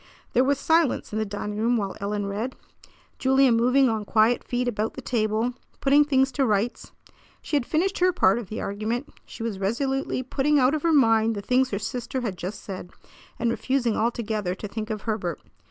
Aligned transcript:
There 0.33 0.43
was 0.43 0.57
silence 0.57 1.13
in 1.13 1.19
the 1.19 1.25
dining 1.27 1.59
room 1.59 1.77
while 1.77 1.95
Ellen 2.01 2.25
read, 2.25 2.55
Julia 3.19 3.51
moving 3.51 3.87
on 3.87 4.03
quiet 4.03 4.43
feet 4.43 4.67
about 4.67 4.95
the 4.95 5.01
table, 5.03 5.53
putting 5.79 6.05
things 6.05 6.31
to 6.31 6.43
rights. 6.47 6.91
She 7.43 7.55
had 7.55 7.67
finished 7.67 7.99
her 7.99 8.11
part 8.11 8.39
of 8.39 8.49
the 8.49 8.61
argument. 8.61 9.09
She 9.27 9.43
was 9.43 9.59
resolutely 9.59 10.23
putting 10.23 10.57
out 10.57 10.73
of 10.73 10.81
her 10.81 10.91
mind 10.91 11.35
the 11.35 11.41
things 11.43 11.69
her 11.69 11.77
sister 11.77 12.21
had 12.21 12.35
just 12.35 12.63
said, 12.63 12.89
and 13.37 13.51
refusing 13.51 13.95
altogether 13.95 14.55
to 14.55 14.67
think 14.67 14.89
of 14.89 15.03
Herbert. 15.03 15.39